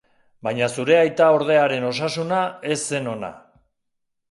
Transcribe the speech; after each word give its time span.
Baina 0.45 0.69
zure 0.77 0.95
aitaordearen 1.01 1.87
osasuna 1.91 2.41
ez 2.77 2.81
zen 2.87 3.13
ona. 3.15 3.33